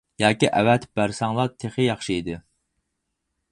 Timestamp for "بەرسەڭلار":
1.01-1.53